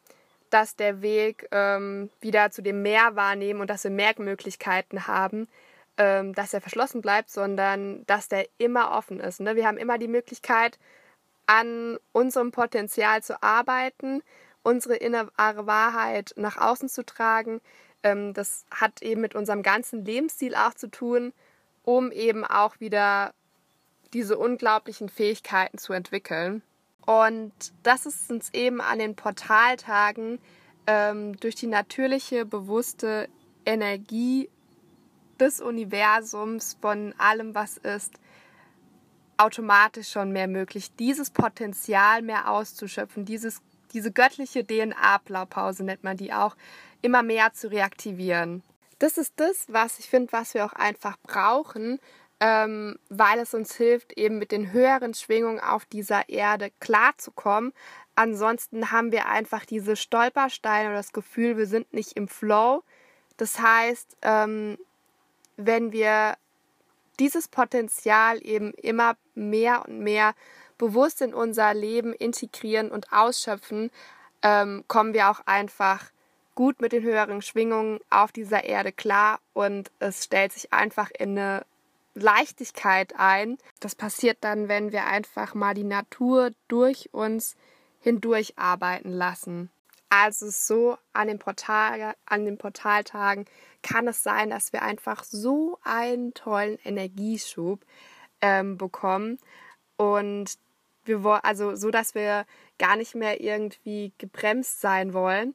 dass 0.50 0.76
der 0.76 1.02
Weg 1.02 1.48
ähm, 1.50 2.10
wieder 2.20 2.50
zu 2.50 2.62
dem 2.62 2.82
Mehr 2.82 3.16
wahrnehmen 3.16 3.60
und 3.60 3.68
dass 3.68 3.84
wir 3.84 3.90
mehr 3.90 4.14
Möglichkeiten 4.18 5.06
haben, 5.06 5.48
ähm, 5.96 6.34
dass 6.34 6.54
er 6.54 6.60
verschlossen 6.60 7.00
bleibt, 7.00 7.30
sondern 7.30 8.04
dass 8.06 8.28
der 8.28 8.46
immer 8.58 8.92
offen 8.92 9.20
ist. 9.20 9.40
Ne? 9.40 9.56
Wir 9.56 9.66
haben 9.66 9.78
immer 9.78 9.98
die 9.98 10.08
Möglichkeit, 10.08 10.78
an 11.46 11.98
unserem 12.12 12.50
Potenzial 12.50 13.22
zu 13.22 13.42
arbeiten, 13.42 14.22
unsere 14.62 14.96
innere 14.96 15.30
Wahrheit 15.36 16.32
nach 16.36 16.56
außen 16.56 16.88
zu 16.88 17.04
tragen. 17.04 17.60
Ähm, 18.02 18.32
das 18.34 18.64
hat 18.70 19.02
eben 19.02 19.20
mit 19.20 19.34
unserem 19.34 19.62
ganzen 19.62 20.04
Lebensstil 20.04 20.54
auch 20.54 20.74
zu 20.74 20.90
tun, 20.90 21.32
um 21.84 22.10
eben 22.10 22.44
auch 22.44 22.80
wieder 22.80 23.34
diese 24.12 24.38
unglaublichen 24.38 25.08
Fähigkeiten 25.08 25.78
zu 25.78 25.92
entwickeln. 25.92 26.62
Und 27.04 27.52
das 27.82 28.06
ist 28.06 28.30
uns 28.30 28.52
eben 28.54 28.80
an 28.80 28.98
den 28.98 29.14
Portaltagen 29.16 30.38
ähm, 30.86 31.36
durch 31.36 31.54
die 31.54 31.66
natürliche, 31.66 32.46
bewusste 32.46 33.28
Energie 33.66 34.48
des 35.40 35.60
Universums, 35.60 36.76
von 36.80 37.14
allem, 37.18 37.54
was 37.54 37.76
ist, 37.78 38.14
automatisch 39.36 40.10
schon 40.10 40.32
mehr 40.32 40.48
möglich, 40.48 40.94
dieses 40.96 41.30
Potenzial 41.30 42.22
mehr 42.22 42.50
auszuschöpfen, 42.50 43.24
dieses, 43.24 43.60
diese 43.92 44.12
göttliche 44.12 44.66
DNA-Blaupause 44.66 45.84
nennt 45.84 46.04
man 46.04 46.16
die 46.16 46.32
auch, 46.32 46.56
immer 47.02 47.22
mehr 47.22 47.52
zu 47.52 47.70
reaktivieren. 47.70 48.62
Das 48.98 49.18
ist 49.18 49.34
das, 49.36 49.66
was 49.68 49.98
ich 49.98 50.08
finde, 50.08 50.32
was 50.32 50.54
wir 50.54 50.64
auch 50.64 50.72
einfach 50.72 51.16
brauchen, 51.22 51.98
ähm, 52.40 52.98
weil 53.08 53.38
es 53.38 53.54
uns 53.54 53.74
hilft, 53.74 54.16
eben 54.16 54.38
mit 54.38 54.52
den 54.52 54.72
höheren 54.72 55.14
Schwingungen 55.14 55.60
auf 55.60 55.84
dieser 55.84 56.28
Erde 56.28 56.70
klarzukommen. 56.80 57.72
Ansonsten 58.14 58.90
haben 58.90 59.12
wir 59.12 59.26
einfach 59.26 59.64
diese 59.64 59.96
Stolpersteine 59.96 60.88
oder 60.88 60.98
das 60.98 61.12
Gefühl, 61.12 61.56
wir 61.56 61.66
sind 61.66 61.92
nicht 61.92 62.12
im 62.12 62.28
Flow. 62.28 62.82
Das 63.36 63.58
heißt, 63.58 64.16
ähm, 64.22 64.78
wenn 65.56 65.92
wir 65.92 66.36
dieses 67.18 67.48
Potenzial 67.48 68.44
eben 68.44 68.72
immer 68.74 69.16
mehr 69.34 69.84
und 69.86 70.00
mehr 70.00 70.34
bewusst 70.78 71.22
in 71.22 71.32
unser 71.32 71.72
Leben 71.74 72.12
integrieren 72.12 72.90
und 72.90 73.12
ausschöpfen, 73.12 73.90
ähm, 74.42 74.84
kommen 74.88 75.14
wir 75.14 75.30
auch 75.30 75.40
einfach 75.46 76.10
gut 76.54 76.80
mit 76.80 76.92
den 76.92 77.02
höheren 77.02 77.42
Schwingungen 77.42 78.00
auf 78.10 78.32
dieser 78.32 78.64
Erde 78.64 78.92
klar 78.92 79.40
und 79.52 79.90
es 79.98 80.24
stellt 80.24 80.52
sich 80.52 80.72
einfach 80.72 81.10
in 81.10 81.38
eine 81.38 81.64
Leichtigkeit 82.14 83.14
ein. 83.16 83.58
Das 83.80 83.94
passiert 83.94 84.38
dann, 84.42 84.68
wenn 84.68 84.92
wir 84.92 85.06
einfach 85.06 85.54
mal 85.54 85.74
die 85.74 85.84
Natur 85.84 86.50
durch 86.68 87.08
uns 87.12 87.56
hindurch 88.00 88.54
arbeiten 88.56 89.10
lassen. 89.10 89.70
Also 90.10 90.48
so 90.48 90.96
an 91.12 91.26
den, 91.26 91.40
Portal, 91.40 92.14
an 92.26 92.44
den 92.44 92.56
Portaltagen 92.56 93.46
kann 93.84 94.08
es 94.08 94.22
sein, 94.22 94.50
dass 94.50 94.72
wir 94.72 94.82
einfach 94.82 95.22
so 95.22 95.78
einen 95.84 96.34
tollen 96.34 96.78
Energieschub 96.84 97.84
ähm, 98.40 98.76
bekommen 98.76 99.38
und 99.96 100.58
wir 101.04 101.44
also 101.44 101.76
so, 101.76 101.90
dass 101.90 102.14
wir 102.14 102.46
gar 102.78 102.96
nicht 102.96 103.14
mehr 103.14 103.40
irgendwie 103.40 104.12
gebremst 104.18 104.80
sein 104.80 105.12
wollen. 105.12 105.54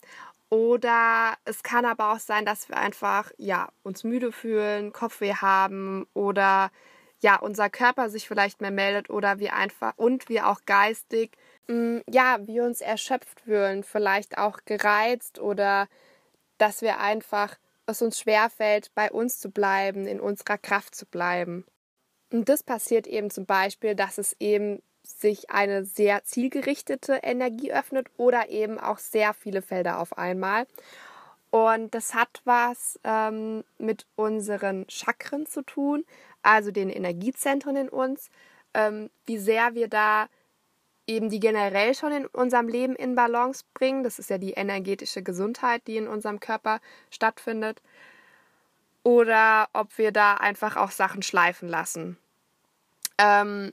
Oder 0.49 1.35
es 1.45 1.63
kann 1.63 1.85
aber 1.85 2.13
auch 2.13 2.19
sein, 2.19 2.45
dass 2.45 2.69
wir 2.69 2.77
einfach 2.77 3.31
ja 3.37 3.69
uns 3.83 4.03
müde 4.03 4.31
fühlen, 4.31 4.93
Kopfweh 4.93 5.33
haben 5.33 6.07
oder 6.13 6.71
ja 7.21 7.35
unser 7.37 7.69
Körper 7.69 8.09
sich 8.09 8.27
vielleicht 8.27 8.61
mehr 8.61 8.71
meldet 8.71 9.09
oder 9.09 9.39
wir 9.39 9.53
einfach 9.53 9.93
und 9.97 10.29
wir 10.29 10.47
auch 10.47 10.61
geistig 10.65 11.35
Mm, 11.69 11.99
ja, 12.09 12.39
wir 12.47 12.63
uns 12.63 12.81
erschöpft 12.81 13.41
fühlen, 13.41 13.83
vielleicht 13.83 14.39
auch 14.39 14.59
gereizt 14.65 15.39
oder 15.39 15.87
dass 16.57 16.81
wir 16.81 16.99
einfach, 16.99 17.57
es 17.89 18.01
uns 18.01 18.19
schwerfällt, 18.19 18.93
bei 18.95 19.11
uns 19.11 19.39
zu 19.39 19.49
bleiben, 19.49 20.07
in 20.07 20.19
unserer 20.19 20.57
Kraft 20.57 20.95
zu 20.95 21.05
bleiben. 21.05 21.65
Und 22.31 22.49
das 22.49 22.63
passiert 22.63 23.07
eben 23.07 23.29
zum 23.29 23.45
Beispiel, 23.45 23.95
dass 23.95 24.17
es 24.17 24.35
eben 24.39 24.81
sich 25.03 25.49
eine 25.49 25.85
sehr 25.85 26.23
zielgerichtete 26.23 27.19
Energie 27.23 27.73
öffnet 27.73 28.07
oder 28.17 28.49
eben 28.49 28.79
auch 28.79 28.99
sehr 28.99 29.33
viele 29.33 29.61
Felder 29.61 29.99
auf 29.99 30.17
einmal. 30.17 30.67
Und 31.49 31.95
das 31.95 32.13
hat 32.13 32.41
was 32.45 32.99
ähm, 33.03 33.63
mit 33.79 34.05
unseren 34.15 34.85
Chakren 34.87 35.47
zu 35.47 35.63
tun, 35.63 36.05
also 36.43 36.71
den 36.71 36.89
Energiezentren 36.89 37.75
in 37.75 37.89
uns, 37.89 38.29
ähm, 38.75 39.09
wie 39.25 39.39
sehr 39.39 39.73
wir 39.73 39.87
da 39.87 40.27
eben 41.09 41.29
die 41.29 41.39
generell 41.39 41.95
schon 41.95 42.11
in 42.11 42.25
unserem 42.27 42.67
Leben 42.67 42.95
in 42.95 43.15
Balance 43.15 43.65
bringen. 43.73 44.03
Das 44.03 44.19
ist 44.19 44.29
ja 44.29 44.37
die 44.37 44.51
energetische 44.51 45.23
Gesundheit, 45.23 45.81
die 45.87 45.97
in 45.97 46.07
unserem 46.07 46.39
Körper 46.39 46.79
stattfindet. 47.09 47.81
Oder 49.03 49.69
ob 49.73 49.97
wir 49.97 50.11
da 50.11 50.35
einfach 50.35 50.77
auch 50.77 50.91
Sachen 50.91 51.23
schleifen 51.23 51.67
lassen. 51.67 52.17
Ähm, 53.17 53.71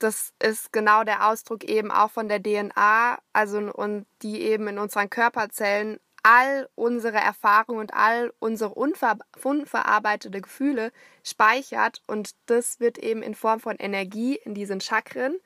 das 0.00 0.32
ist 0.42 0.72
genau 0.72 1.04
der 1.04 1.28
Ausdruck 1.28 1.64
eben 1.64 1.90
auch 1.90 2.10
von 2.10 2.28
der 2.28 2.42
DNA, 2.42 3.18
also 3.32 3.58
und 3.58 4.06
die 4.22 4.42
eben 4.42 4.66
in 4.68 4.78
unseren 4.78 5.10
Körperzellen 5.10 6.00
all 6.24 6.68
unsere 6.74 7.18
Erfahrungen 7.18 7.78
und 7.80 7.94
all 7.94 8.32
unsere 8.40 8.74
unver 8.74 9.18
unverarbeitete 9.42 10.40
Gefühle 10.40 10.92
speichert 11.22 12.02
und 12.06 12.32
das 12.46 12.80
wird 12.80 12.98
eben 12.98 13.22
in 13.22 13.34
Form 13.34 13.60
von 13.60 13.76
Energie 13.76 14.34
in 14.36 14.54
diesen 14.54 14.80
Chakren 14.80 15.38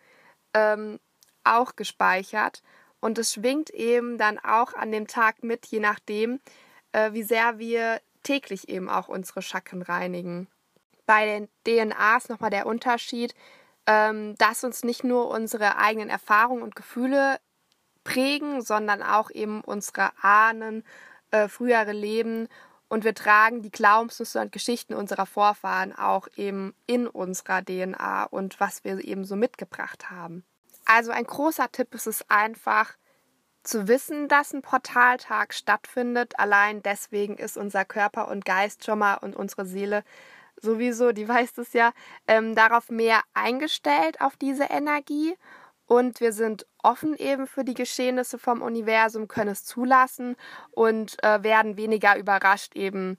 ähm, 0.54 0.98
auch 1.44 1.76
gespeichert 1.76 2.62
und 3.00 3.18
es 3.18 3.32
schwingt 3.32 3.70
eben 3.70 4.16
dann 4.16 4.38
auch 4.38 4.74
an 4.74 4.92
dem 4.92 5.06
Tag 5.06 5.42
mit, 5.42 5.66
je 5.66 5.80
nachdem, 5.80 6.40
äh, 6.92 7.12
wie 7.12 7.24
sehr 7.24 7.58
wir 7.58 8.00
täglich 8.22 8.68
eben 8.68 8.88
auch 8.88 9.08
unsere 9.08 9.42
Schacken 9.42 9.82
reinigen. 9.82 10.48
Bei 11.04 11.26
den 11.26 11.48
DNAs 11.66 12.28
nochmal 12.28 12.50
der 12.50 12.66
Unterschied, 12.66 13.34
ähm, 13.86 14.36
dass 14.38 14.62
uns 14.62 14.84
nicht 14.84 15.02
nur 15.02 15.30
unsere 15.30 15.76
eigenen 15.78 16.10
Erfahrungen 16.10 16.62
und 16.62 16.76
Gefühle 16.76 17.40
prägen, 18.04 18.62
sondern 18.62 19.02
auch 19.02 19.30
eben 19.30 19.62
unsere 19.62 20.12
Ahnen, 20.22 20.84
äh, 21.32 21.48
frühere 21.48 21.92
Leben 21.92 22.48
und 22.92 23.04
wir 23.04 23.14
tragen 23.14 23.62
die 23.62 23.70
Glaubensmuster 23.70 24.42
und 24.42 24.52
Geschichten 24.52 24.92
unserer 24.92 25.24
Vorfahren 25.24 25.96
auch 25.96 26.28
eben 26.36 26.74
in 26.86 27.06
unserer 27.06 27.64
DNA 27.64 28.24
und 28.24 28.60
was 28.60 28.84
wir 28.84 29.02
eben 29.02 29.24
so 29.24 29.34
mitgebracht 29.34 30.10
haben. 30.10 30.44
Also 30.84 31.10
ein 31.10 31.24
großer 31.24 31.72
Tipp 31.72 31.94
ist 31.94 32.06
es 32.06 32.22
einfach 32.28 32.92
zu 33.62 33.88
wissen, 33.88 34.28
dass 34.28 34.52
ein 34.52 34.60
Portaltag 34.60 35.54
stattfindet. 35.54 36.38
Allein 36.38 36.82
deswegen 36.82 37.38
ist 37.38 37.56
unser 37.56 37.86
Körper 37.86 38.28
und 38.28 38.44
Geist 38.44 38.84
schon 38.84 38.98
mal 38.98 39.14
und 39.14 39.34
unsere 39.34 39.64
Seele 39.64 40.04
sowieso, 40.60 41.12
die 41.12 41.26
weiß 41.26 41.56
es 41.56 41.72
ja, 41.72 41.94
ähm, 42.28 42.54
darauf 42.54 42.90
mehr 42.90 43.22
eingestellt, 43.32 44.20
auf 44.20 44.36
diese 44.36 44.64
Energie. 44.64 45.34
Und 45.92 46.20
wir 46.20 46.32
sind 46.32 46.64
offen 46.82 47.14
eben 47.18 47.46
für 47.46 47.64
die 47.64 47.74
Geschehnisse 47.74 48.38
vom 48.38 48.62
Universum, 48.62 49.28
können 49.28 49.50
es 49.50 49.66
zulassen 49.66 50.36
und 50.70 51.22
äh, 51.22 51.42
werden 51.42 51.76
weniger 51.76 52.16
überrascht 52.16 52.74
eben 52.76 53.18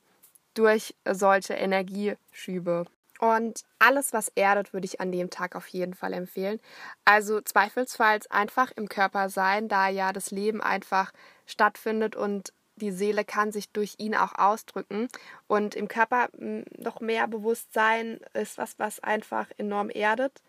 durch 0.56 0.96
solche 1.08 1.54
Energieschübe. 1.54 2.86
Und 3.20 3.62
alles, 3.78 4.12
was 4.12 4.30
erdet, 4.30 4.74
würde 4.74 4.86
ich 4.86 5.00
an 5.00 5.12
dem 5.12 5.30
Tag 5.30 5.56
auf 5.56 5.68
jeden 5.68 5.94
Fall 5.94 6.14
empfehlen. 6.14 6.60
Also 7.06 7.42
zweifelsfalls 7.42 8.32
einfach 8.32 8.72
im 8.72 8.90
Körper 8.90 9.30
sein, 9.30 9.68
da 9.68 9.88
ja 9.88 10.12
das 10.12 10.32
Leben 10.32 10.60
einfach 10.60 11.12
stattfindet 11.46 12.16
und 12.16 12.54
die 12.78 12.92
Seele 12.92 13.24
kann 13.24 13.52
sich 13.52 13.70
durch 13.70 13.94
ihn 14.00 14.16
auch 14.16 14.34
ausdrücken. 14.34 15.10
Und 15.46 15.76
im 15.76 15.88
Körper 15.88 16.30
hm, 16.36 16.66
noch 16.76 17.02
mehr 17.02 17.28
Bewusstsein 17.28 18.20
ist 18.34 18.58
was, 18.58 18.80
was 18.80 19.00
einfach 19.00 19.46
enorm 19.60 19.92
erdet. 19.92 20.42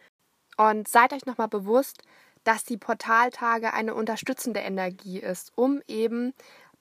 Und 0.56 0.88
seid 0.88 1.12
euch 1.12 1.26
nochmal 1.26 1.48
bewusst, 1.48 2.02
dass 2.44 2.64
die 2.64 2.76
Portaltage 2.76 3.72
eine 3.72 3.94
unterstützende 3.94 4.60
Energie 4.60 5.18
ist, 5.18 5.52
um 5.56 5.82
eben 5.88 6.34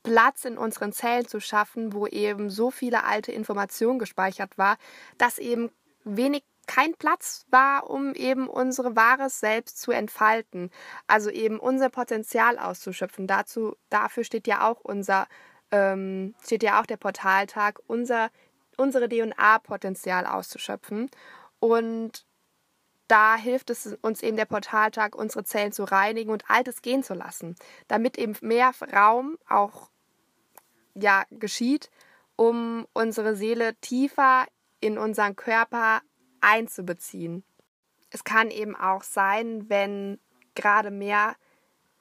Platz 0.03 0.43
in 0.43 0.57
unseren 0.57 0.91
Zellen 0.91 1.27
zu 1.27 1.39
schaffen, 1.39 1.93
wo 1.93 2.05
eben 2.07 2.49
so 2.49 2.69
viele 2.69 3.05
alte 3.05 3.31
Informationen 3.31 3.99
gespeichert 3.99 4.57
war, 4.57 4.77
dass 5.17 5.39
eben 5.39 5.71
wenig 6.03 6.43
kein 6.67 6.93
Platz 6.93 7.45
war, 7.49 7.89
um 7.89 8.13
eben 8.13 8.47
unsere 8.47 8.95
wahres 8.95 9.39
Selbst 9.39 9.81
zu 9.81 9.91
entfalten, 9.91 10.71
also 11.07 11.29
eben 11.29 11.59
unser 11.59 11.89
Potenzial 11.89 12.57
auszuschöpfen. 12.57 13.27
Dazu, 13.27 13.75
dafür 13.89 14.23
steht 14.23 14.47
ja 14.47 14.69
auch 14.69 14.81
unser, 14.81 15.27
ähm, 15.71 16.35
steht 16.43 16.63
ja 16.63 16.79
auch 16.81 16.85
der 16.85 16.97
Portaltag, 16.97 17.79
unser, 17.87 18.29
unsere 18.77 19.09
DNA-Potenzial 19.09 20.25
auszuschöpfen. 20.25 21.09
Und 21.59 22.25
da 23.13 23.35
hilft 23.35 23.69
es 23.69 23.95
uns 24.01 24.23
eben 24.23 24.37
der 24.37 24.45
Portaltag, 24.45 25.13
unsere 25.13 25.43
Zellen 25.43 25.71
zu 25.71 25.83
reinigen 25.83 26.31
und 26.31 26.49
Altes 26.49 26.81
gehen 26.81 27.03
zu 27.03 27.13
lassen, 27.13 27.55
damit 27.87 28.17
eben 28.17 28.35
mehr 28.41 28.71
Raum 28.91 29.37
auch 29.47 29.91
ja 30.95 31.23
geschieht, 31.29 31.91
um 32.35 32.87
unsere 32.91 33.35
Seele 33.35 33.75
tiefer 33.81 34.47
in 34.79 34.97
unseren 34.97 35.35
Körper 35.35 36.01
einzubeziehen. 36.41 37.43
Es 38.09 38.23
kann 38.23 38.49
eben 38.49 38.75
auch 38.75 39.03
sein, 39.03 39.69
wenn 39.69 40.19
gerade 40.55 40.89
mehr 40.89 41.35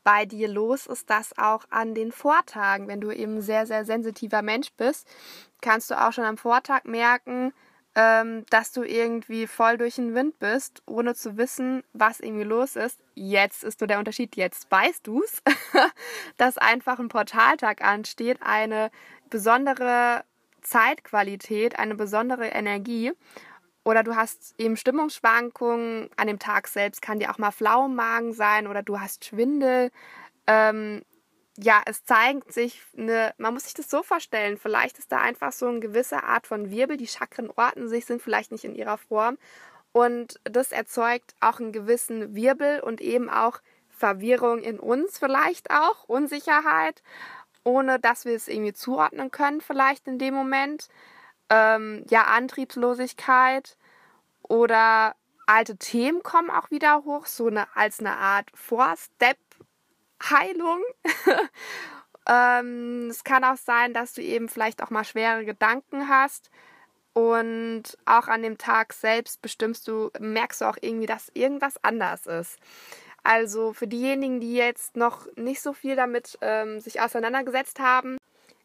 bei 0.04 0.25
dir 0.25 0.49
los 0.49 0.87
ist, 0.87 1.11
dass 1.11 1.37
auch 1.37 1.66
an 1.69 1.95
den 1.95 2.11
Vortagen, 2.11 2.88
wenn 2.88 3.02
du 3.02 3.11
eben 3.11 3.42
sehr, 3.42 3.66
sehr 3.66 3.85
sensitiver 3.85 4.40
Mensch 4.40 4.73
bist, 4.78 5.07
kannst 5.61 5.90
du 5.90 6.02
auch 6.02 6.14
schon 6.14 6.25
am 6.25 6.38
Vortag 6.38 6.85
merken, 6.85 7.52
ähm, 7.94 8.46
dass 8.49 8.72
du 8.72 8.82
irgendwie 8.82 9.46
voll 9.46 9.76
durch 9.76 9.96
den 9.96 10.14
Wind 10.14 10.38
bist, 10.38 10.82
ohne 10.87 11.14
zu 11.14 11.37
wissen, 11.37 11.82
was 11.92 12.20
irgendwie 12.20 12.44
los 12.44 12.76
ist. 12.76 12.99
Jetzt 13.14 13.64
ist 13.64 13.80
so 13.80 13.87
der 13.87 13.99
Unterschied, 13.99 14.37
jetzt 14.37 14.70
weißt 14.70 15.06
du 15.06 15.22
es, 15.22 15.42
dass 16.38 16.56
einfach 16.56 16.99
ein 16.99 17.08
Portaltag 17.08 17.82
ansteht, 17.82 18.38
eine 18.40 18.90
besondere 19.28 20.25
Zeitqualität, 20.62 21.78
eine 21.78 21.94
besondere 21.94 22.49
Energie. 22.49 23.12
oder 23.84 24.04
du 24.04 24.14
hast 24.14 24.54
eben 24.58 24.76
Stimmungsschwankungen 24.76 26.08
an 26.16 26.28
dem 26.28 26.38
Tag 26.38 26.68
selbst, 26.68 27.02
kann 27.02 27.18
dir 27.18 27.30
auch 27.30 27.38
mal 27.38 27.50
flau 27.50 27.87
im 27.87 27.96
Magen 27.96 28.32
sein 28.32 28.68
oder 28.68 28.82
du 28.82 29.00
hast 29.00 29.25
Schwindel. 29.25 29.90
Ähm, 30.46 31.02
ja, 31.59 31.82
es 31.87 32.04
zeigt 32.04 32.52
sich 32.52 32.80
eine, 32.97 33.35
man 33.37 33.54
muss 33.54 33.64
sich 33.64 33.75
das 33.75 33.90
so 33.90 34.02
vorstellen, 34.02 34.56
vielleicht 34.56 34.99
ist 34.99 35.12
da 35.12 35.18
einfach 35.18 35.52
so 35.52 35.66
eine 35.66 35.80
gewisse 35.80 36.25
Art 36.25 36.47
von 36.47 36.71
Wirbel, 36.71 36.97
die 36.97 37.06
Chakren 37.06 37.50
orten 37.50 37.88
sich, 37.88 38.06
sind 38.06 38.23
vielleicht 38.23 38.52
nicht 38.52 38.64
in 38.64 38.75
ihrer 38.75 38.99
Form 38.99 39.37
und 39.92 40.40
das 40.44 40.73
erzeugt 40.73 41.35
auch 41.40 41.61
einen 41.61 41.73
gewissen 41.73 42.35
Wirbel 42.35 42.80
und 42.80 43.00
eben 43.00 43.28
auch 43.28 43.61
Verwirrung 43.90 44.61
in 44.62 44.80
uns 44.80 45.18
vielleicht 45.18 45.71
auch, 45.71 46.04
Unsicherheit, 46.04 47.02
ohne 47.64 48.00
dass 48.00 48.25
wir 48.25 48.35
es 48.35 48.49
irgendwie 48.49 48.73
zuordnen 48.73 49.30
können 49.30 49.61
vielleicht 49.61 50.09
in 50.09 50.18
dem 50.18 50.35
Moment. 50.35 50.88
Ähm, 51.50 52.04
ja, 52.09 52.23
Antriebslosigkeit 52.25 53.76
oder 54.42 55.14
alte 55.47 55.76
Themen 55.76 56.23
kommen 56.23 56.50
auch 56.50 56.71
wieder 56.71 57.04
hoch, 57.04 57.26
so 57.26 57.47
eine, 57.47 57.66
als 57.76 58.00
eine 58.00 58.16
Art 58.16 58.50
Vorstep 58.54 59.38
Heilung. 60.31 60.83
ähm, 62.29 63.09
es 63.11 63.25
kann 63.25 63.45
auch 63.45 63.57
sein, 63.57 63.93
dass 63.95 64.14
du 64.14 64.23
eben 64.23 64.49
vielleicht 64.49 64.83
auch 64.83 64.91
mal 64.91 65.05
schwere 65.05 65.45
Gedanken 65.45 66.09
hast. 66.09 66.50
Und 67.14 67.83
auch 68.07 68.29
an 68.29 68.43
dem 68.43 68.57
Tag 68.57 68.95
selbst 68.95 69.43
bestimmst 69.43 69.87
du, 69.87 70.11
merkst 70.19 70.62
du 70.62 70.64
auch 70.64 70.79
irgendwie, 70.81 71.07
dass 71.07 71.31
irgendwas 71.35 71.83
anders 71.85 72.26
ist. 72.26 72.59
Also 73.23 73.73
für 73.73 73.87
diejenigen, 73.87 74.41
die 74.41 74.55
jetzt 74.55 74.97
noch 74.97 75.26
nicht 75.37 75.61
so 75.61 75.73
viel 75.73 75.95
damit 75.95 76.38
ähm, 76.41 76.81
sich 76.81 77.00
auseinandergesetzt 77.00 77.79
haben, 77.79 78.17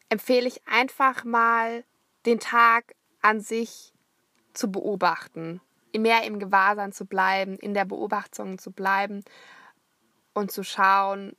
empfehle 0.08 0.48
ich 0.48 0.66
einfach 0.66 1.24
mal 1.24 1.84
den 2.26 2.40
Tag 2.40 2.94
an 3.20 3.40
sich 3.40 3.92
zu 4.54 4.72
beobachten, 4.72 5.60
mehr 5.96 6.24
im 6.24 6.38
Gewahrsam 6.38 6.92
zu 6.92 7.06
bleiben, 7.06 7.56
in 7.58 7.74
der 7.74 7.84
Beobachtung 7.84 8.58
zu 8.58 8.72
bleiben 8.72 9.24
und 10.32 10.50
zu 10.50 10.64
schauen, 10.64 11.36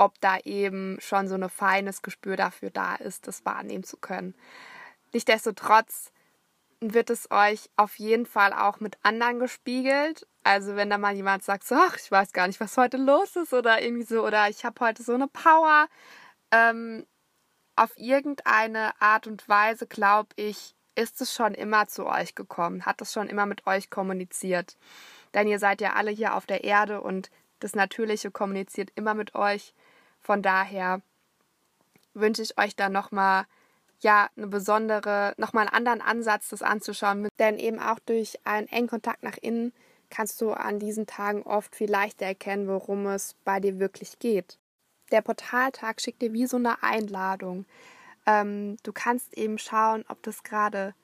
ob 0.00 0.18
da 0.20 0.38
eben 0.44 0.96
schon 0.98 1.28
so 1.28 1.34
ein 1.34 1.50
feines 1.50 2.00
Gespür 2.00 2.36
dafür 2.36 2.70
da 2.70 2.96
ist, 2.96 3.28
das 3.28 3.44
wahrnehmen 3.44 3.84
zu 3.84 3.98
können. 3.98 4.34
Nichtsdestotrotz 5.12 6.10
wird 6.80 7.10
es 7.10 7.30
euch 7.30 7.68
auf 7.76 7.98
jeden 7.98 8.24
Fall 8.24 8.54
auch 8.54 8.80
mit 8.80 8.96
anderen 9.02 9.38
gespiegelt. 9.38 10.26
Also 10.42 10.74
wenn 10.74 10.88
da 10.88 10.96
mal 10.96 11.14
jemand 11.14 11.42
sagt, 11.42 11.64
so, 11.64 11.74
ach, 11.74 11.98
ich 12.02 12.10
weiß 12.10 12.32
gar 12.32 12.46
nicht, 12.46 12.60
was 12.60 12.78
heute 12.78 12.96
los 12.96 13.36
ist 13.36 13.52
oder 13.52 13.82
irgendwie 13.82 14.04
so, 14.04 14.26
oder 14.26 14.48
ich 14.48 14.64
habe 14.64 14.80
heute 14.80 15.02
so 15.02 15.12
eine 15.12 15.28
Power. 15.28 15.86
Ähm, 16.50 17.06
auf 17.76 17.92
irgendeine 17.96 18.98
Art 19.02 19.26
und 19.26 19.46
Weise, 19.50 19.86
glaube 19.86 20.30
ich, 20.36 20.74
ist 20.94 21.20
es 21.20 21.34
schon 21.34 21.52
immer 21.52 21.88
zu 21.88 22.06
euch 22.06 22.34
gekommen, 22.34 22.86
hat 22.86 23.02
es 23.02 23.12
schon 23.12 23.28
immer 23.28 23.44
mit 23.44 23.66
euch 23.66 23.90
kommuniziert. 23.90 24.78
Denn 25.34 25.46
ihr 25.46 25.58
seid 25.58 25.82
ja 25.82 25.92
alle 25.92 26.10
hier 26.10 26.34
auf 26.34 26.46
der 26.46 26.64
Erde 26.64 27.02
und 27.02 27.30
das 27.58 27.74
Natürliche 27.74 28.30
kommuniziert 28.30 28.90
immer 28.94 29.12
mit 29.12 29.34
euch. 29.34 29.74
Von 30.20 30.42
daher 30.42 31.00
wünsche 32.14 32.42
ich 32.42 32.58
euch 32.58 32.76
da 32.76 32.88
nochmal 32.88 33.46
ja 34.00 34.28
eine 34.36 34.46
besondere, 34.46 35.34
nochmal 35.36 35.66
einen 35.66 35.74
anderen 35.74 36.00
Ansatz, 36.00 36.48
das 36.48 36.62
anzuschauen. 36.62 37.28
Denn 37.38 37.58
eben 37.58 37.78
auch 37.78 37.98
durch 38.00 38.38
einen 38.44 38.68
engen 38.68 38.88
Kontakt 38.88 39.22
nach 39.22 39.36
innen 39.38 39.72
kannst 40.10 40.40
du 40.40 40.52
an 40.52 40.78
diesen 40.78 41.06
Tagen 41.06 41.42
oft 41.42 41.76
viel 41.76 41.90
leichter 41.90 42.26
erkennen, 42.26 42.66
worum 42.66 43.06
es 43.06 43.34
bei 43.44 43.60
dir 43.60 43.78
wirklich 43.78 44.18
geht. 44.18 44.58
Der 45.12 45.22
Portaltag 45.22 46.00
schickt 46.00 46.22
dir 46.22 46.32
wie 46.32 46.46
so 46.46 46.56
eine 46.56 46.82
Einladung. 46.82 47.64
Ähm, 48.26 48.76
du 48.82 48.92
kannst 48.92 49.36
eben 49.36 49.58
schauen, 49.58 50.04
ob 50.08 50.22
das 50.22 50.42
gerade 50.42 50.94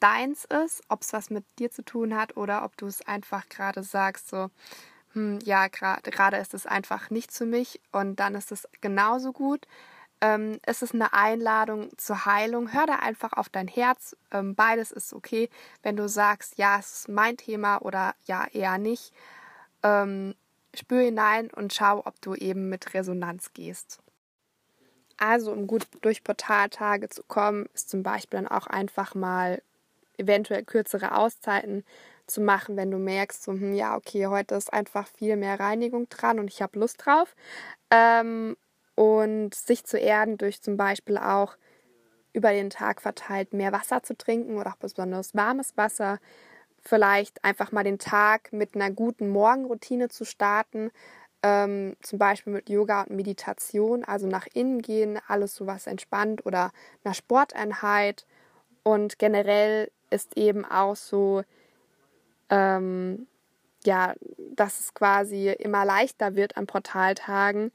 deins 0.00 0.44
ist, 0.44 0.82
ob 0.88 1.02
es 1.02 1.12
was 1.12 1.30
mit 1.30 1.44
dir 1.58 1.70
zu 1.70 1.84
tun 1.84 2.16
hat 2.16 2.36
oder 2.36 2.64
ob 2.64 2.76
du 2.76 2.86
es 2.86 3.06
einfach 3.06 3.48
gerade 3.48 3.82
sagst, 3.82 4.28
so, 4.28 4.50
hm, 5.12 5.38
ja, 5.44 5.68
gerade 5.68 6.36
ist 6.38 6.54
es 6.54 6.66
einfach 6.66 7.10
nichts 7.10 7.38
für 7.38 7.46
mich 7.46 7.80
und 7.92 8.16
dann 8.16 8.34
ist 8.34 8.52
es 8.52 8.68
genauso 8.80 9.32
gut. 9.32 9.66
Ähm, 10.20 10.60
es 10.62 10.82
ist 10.82 10.94
eine 10.94 11.12
Einladung 11.12 11.90
zur 11.98 12.24
Heilung. 12.24 12.72
Hör 12.72 12.86
da 12.86 12.96
einfach 12.96 13.32
auf 13.32 13.48
dein 13.48 13.68
Herz. 13.68 14.16
Ähm, 14.30 14.54
beides 14.54 14.92
ist 14.92 15.12
okay. 15.12 15.50
Wenn 15.82 15.96
du 15.96 16.08
sagst, 16.08 16.58
ja, 16.58 16.78
es 16.78 17.00
ist 17.00 17.08
mein 17.08 17.36
Thema 17.36 17.78
oder 17.78 18.14
ja, 18.24 18.46
eher 18.52 18.78
nicht, 18.78 19.12
ähm, 19.82 20.34
spür 20.74 21.02
hinein 21.02 21.50
und 21.50 21.74
schau, 21.74 22.06
ob 22.06 22.20
du 22.22 22.34
eben 22.34 22.68
mit 22.68 22.94
Resonanz 22.94 23.52
gehst. 23.52 23.98
Also, 25.18 25.52
um 25.52 25.66
gut 25.66 25.86
durch 26.00 26.24
Portaltage 26.24 27.08
zu 27.08 27.22
kommen, 27.24 27.66
ist 27.74 27.90
zum 27.90 28.02
Beispiel 28.02 28.38
dann 28.40 28.48
auch 28.48 28.66
einfach 28.66 29.14
mal 29.14 29.60
eventuell 30.18 30.64
kürzere 30.64 31.16
Auszeiten 31.16 31.84
zu 32.26 32.40
machen, 32.40 32.76
wenn 32.76 32.90
du 32.90 32.98
merkst, 32.98 33.42
so, 33.42 33.52
hm, 33.52 33.74
ja, 33.74 33.96
okay, 33.96 34.26
heute 34.26 34.54
ist 34.54 34.72
einfach 34.72 35.06
viel 35.08 35.36
mehr 35.36 35.58
Reinigung 35.60 36.08
dran 36.08 36.38
und 36.38 36.48
ich 36.48 36.62
habe 36.62 36.78
Lust 36.78 37.04
drauf. 37.04 37.34
Ähm, 37.90 38.56
und 38.94 39.54
sich 39.54 39.84
zu 39.84 39.98
erden 39.98 40.38
durch 40.38 40.62
zum 40.62 40.76
Beispiel 40.76 41.18
auch 41.18 41.56
über 42.32 42.52
den 42.52 42.70
Tag 42.70 43.00
verteilt 43.00 43.52
mehr 43.52 43.72
Wasser 43.72 44.02
zu 44.02 44.16
trinken 44.16 44.56
oder 44.58 44.72
auch 44.72 44.76
besonders 44.76 45.34
warmes 45.34 45.76
Wasser. 45.76 46.18
Vielleicht 46.80 47.44
einfach 47.44 47.72
mal 47.72 47.84
den 47.84 47.98
Tag 47.98 48.52
mit 48.52 48.74
einer 48.74 48.90
guten 48.90 49.28
Morgenroutine 49.28 50.08
zu 50.08 50.24
starten, 50.24 50.90
ähm, 51.42 51.96
zum 52.00 52.18
Beispiel 52.18 52.52
mit 52.52 52.68
Yoga 52.68 53.02
und 53.02 53.16
Meditation, 53.16 54.04
also 54.04 54.26
nach 54.26 54.46
innen 54.54 54.80
gehen, 54.80 55.18
alles 55.28 55.54
so 55.54 55.66
was 55.66 55.86
entspannt 55.86 56.46
oder 56.46 56.72
einer 57.04 57.14
Sporteinheit. 57.14 58.26
Und 58.82 59.18
generell 59.18 59.90
ist 60.10 60.36
eben 60.36 60.64
auch 60.64 60.96
so 60.96 61.42
ähm, 62.52 63.26
ja, 63.84 64.14
dass 64.54 64.78
es 64.78 64.94
quasi 64.94 65.48
immer 65.48 65.84
leichter 65.84 66.36
wird 66.36 66.56
an 66.56 66.66
Portaltagen, 66.66 67.72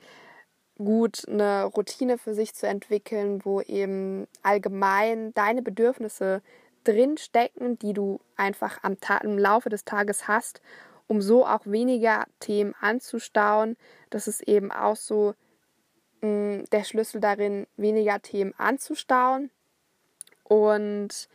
gut 0.78 1.28
eine 1.28 1.66
Routine 1.66 2.20
für 2.20 2.36
sich 2.36 2.54
zu 2.54 2.68
entwickeln, 2.68 3.44
wo 3.44 3.60
eben 3.62 4.28
allgemein 4.44 5.34
deine 5.34 5.64
Bedürfnisse 5.64 6.44
drinstecken, 6.84 7.80
die 7.80 7.94
du 7.94 8.22
einfach 8.36 8.84
am 8.84 8.96
im 9.24 9.40
Laufe 9.40 9.70
des 9.70 9.84
Tages 9.84 10.28
hast, 10.28 10.62
um 11.08 11.22
so 11.22 11.46
auch 11.46 11.66
weniger 11.66 12.26
Themen 12.40 12.76
anzustauen. 12.80 13.76
Das 14.12 14.28
ist 14.28 14.42
eben 14.42 14.72
auch 14.72 14.96
so 14.96 15.34
mh, 16.22 16.30
mm, 16.30 16.66
der 16.72 16.84
Schlüssel 16.84 17.20
darin, 17.20 17.66
weniger 17.78 18.22
Themen 18.22 18.54
anzustauen 18.58 19.50
und 20.44 21.28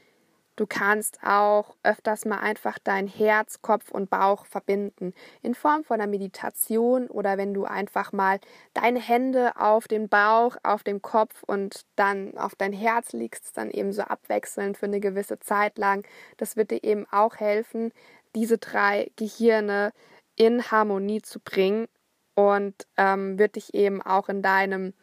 Du 0.63 0.69
kannst 0.69 1.19
auch 1.25 1.75
öfters 1.83 2.25
mal 2.25 2.39
einfach 2.39 2.79
dein 2.79 3.09
Herz, 3.09 3.63
Kopf 3.63 3.91
und 3.91 4.11
Bauch 4.11 4.47
verbinden 4.47 5.13
in 5.43 5.57
Form 5.57 5.83
von 5.83 6.01
einer 6.01 6.09
Meditation 6.09 7.09
oder 7.09 7.37
wenn 7.37 7.53
du 7.53 7.65
einfach 7.65 8.13
mal 8.13 8.39
deine 8.73 9.01
Hände 9.01 9.57
auf 9.57 9.89
den 9.89 10.09
Bauch, 10.09 10.57
auf 10.63 10.85
den 10.85 11.03
Kopf 11.03 11.43
und 11.43 11.85
dann 11.97 12.39
auf 12.39 12.55
dein 12.55 12.73
Herz 12.73 13.13
legst, 13.13 13.59
dann 13.59 13.73
eben 13.73 13.93
so 13.93 14.03
abwechselnd 14.03 14.79
für 14.79 14.87
eine 14.87 15.01
gewisse 15.01 15.41
Zeit 15.41 15.79
lang. 15.79 16.07
Das 16.37 16.55
wird 16.55 16.71
dir 16.71 16.85
eben 16.85 17.09
auch 17.11 17.39
helfen, 17.39 17.91
diese 18.37 18.59
drei 18.59 19.11
Gehirne 19.17 19.93
in 20.37 20.71
Harmonie 20.71 21.23
zu 21.23 21.41
bringen 21.41 21.89
und 22.37 22.87
ähm, 22.97 23.37
wird 23.37 23.57
dich 23.57 23.75
eben 23.75 24.01
auch 24.01 24.29
in 24.29 24.43
deinem 24.43 24.95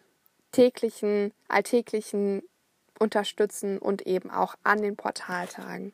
täglichen, 0.54 1.34
alltäglichen 1.50 2.44
unterstützen 3.00 3.80
und 3.80 4.06
eben 4.06 4.30
auch 4.30 4.56
an 4.64 4.82
den 4.82 4.96
Portaltagen. 4.96 5.94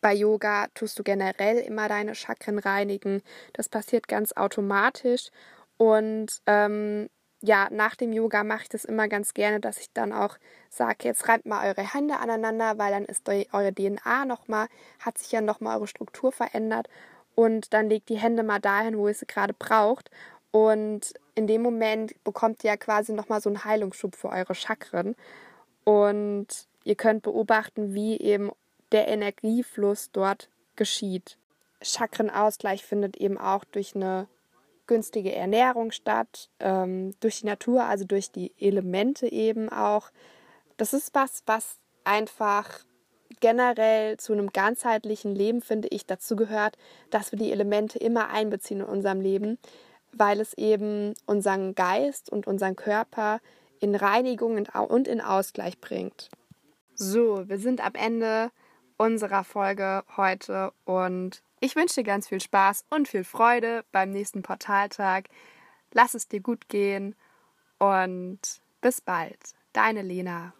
Bei 0.00 0.14
Yoga 0.14 0.68
tust 0.74 0.98
du 0.98 1.02
generell 1.02 1.58
immer 1.58 1.88
deine 1.88 2.14
Chakren 2.14 2.58
reinigen. 2.58 3.22
Das 3.52 3.68
passiert 3.68 4.08
ganz 4.08 4.32
automatisch. 4.32 5.30
Und 5.78 6.40
ähm, 6.46 7.08
ja, 7.42 7.68
nach 7.70 7.96
dem 7.96 8.12
Yoga 8.12 8.44
mache 8.44 8.62
ich 8.62 8.68
das 8.68 8.84
immer 8.84 9.08
ganz 9.08 9.34
gerne, 9.34 9.60
dass 9.60 9.78
ich 9.78 9.92
dann 9.92 10.12
auch 10.12 10.38
sage, 10.70 11.04
jetzt 11.08 11.28
reibt 11.28 11.46
mal 11.46 11.66
eure 11.66 11.92
Hände 11.92 12.18
aneinander, 12.18 12.78
weil 12.78 12.92
dann 12.92 13.04
ist 13.04 13.28
eure 13.28 13.74
DNA 13.74 14.24
nochmal, 14.24 14.68
hat 15.00 15.18
sich 15.18 15.32
ja 15.32 15.40
nochmal 15.40 15.76
eure 15.76 15.86
Struktur 15.86 16.32
verändert. 16.32 16.88
Und 17.34 17.74
dann 17.74 17.88
legt 17.88 18.08
die 18.08 18.18
Hände 18.18 18.42
mal 18.42 18.60
dahin, 18.60 18.96
wo 18.96 19.08
ihr 19.08 19.14
sie 19.14 19.26
gerade 19.26 19.52
braucht. 19.52 20.10
Und 20.50 21.12
in 21.34 21.46
dem 21.46 21.62
Moment 21.62 22.14
bekommt 22.24 22.64
ihr 22.64 22.70
ja 22.70 22.76
quasi 22.76 23.12
nochmal 23.12 23.42
so 23.42 23.50
einen 23.50 23.64
Heilungsschub 23.64 24.16
für 24.16 24.30
eure 24.30 24.54
Chakren. 24.54 25.14
Und 25.86 26.66
ihr 26.82 26.96
könnt 26.96 27.22
beobachten, 27.22 27.94
wie 27.94 28.18
eben 28.18 28.50
der 28.90 29.06
Energiefluss 29.06 30.10
dort 30.10 30.48
geschieht. 30.74 31.38
Chakrenausgleich 31.80 32.84
findet 32.84 33.16
eben 33.16 33.38
auch 33.38 33.62
durch 33.62 33.94
eine 33.94 34.26
günstige 34.88 35.32
Ernährung 35.32 35.92
statt, 35.92 36.50
ähm, 36.58 37.14
durch 37.20 37.40
die 37.40 37.46
Natur, 37.46 37.84
also 37.84 38.04
durch 38.04 38.32
die 38.32 38.52
Elemente 38.58 39.30
eben 39.30 39.68
auch. 39.68 40.10
Das 40.76 40.92
ist 40.92 41.14
was, 41.14 41.44
was 41.46 41.78
einfach 42.02 42.80
generell 43.38 44.16
zu 44.16 44.32
einem 44.32 44.52
ganzheitlichen 44.52 45.36
Leben, 45.36 45.62
finde 45.62 45.86
ich, 45.88 46.04
dazu 46.04 46.34
gehört, 46.34 46.76
dass 47.10 47.30
wir 47.30 47.38
die 47.38 47.52
Elemente 47.52 48.00
immer 48.00 48.28
einbeziehen 48.28 48.80
in 48.80 48.86
unserem 48.86 49.20
Leben, 49.20 49.58
weil 50.12 50.40
es 50.40 50.52
eben 50.54 51.14
unseren 51.26 51.76
Geist 51.76 52.28
und 52.28 52.48
unseren 52.48 52.74
Körper 52.74 53.40
in 53.80 53.94
Reinigung 53.94 54.66
und 54.88 55.08
in 55.08 55.20
Ausgleich 55.20 55.80
bringt. 55.80 56.30
So, 56.94 57.48
wir 57.48 57.58
sind 57.58 57.84
am 57.84 57.94
Ende 57.94 58.50
unserer 58.96 59.44
Folge 59.44 60.02
heute 60.16 60.72
und 60.84 61.42
ich 61.60 61.76
wünsche 61.76 61.96
dir 61.96 62.04
ganz 62.04 62.28
viel 62.28 62.40
Spaß 62.40 62.84
und 62.90 63.08
viel 63.08 63.24
Freude 63.24 63.84
beim 63.92 64.10
nächsten 64.10 64.42
Portaltag. 64.42 65.28
Lass 65.92 66.14
es 66.14 66.28
dir 66.28 66.40
gut 66.40 66.68
gehen 66.68 67.14
und 67.78 68.40
bis 68.80 69.00
bald. 69.00 69.38
Deine 69.72 70.02
Lena. 70.02 70.52